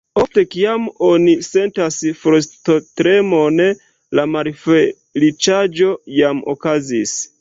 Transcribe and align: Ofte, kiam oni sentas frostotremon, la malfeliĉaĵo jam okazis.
Ofte, 0.19 0.43
kiam 0.53 0.85
oni 1.07 1.33
sentas 1.47 1.97
frostotremon, 2.21 3.61
la 4.21 4.27
malfeliĉaĵo 4.37 5.93
jam 6.23 6.41
okazis. 6.57 7.15